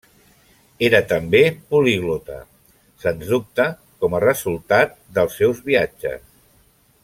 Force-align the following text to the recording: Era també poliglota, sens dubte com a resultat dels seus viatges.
Era 0.85 1.01
també 1.11 1.41
poliglota, 1.73 2.39
sens 3.03 3.29
dubte 3.35 3.69
com 4.05 4.17
a 4.17 4.23
resultat 4.25 4.99
dels 5.19 5.39
seus 5.43 5.61
viatges. 5.71 6.29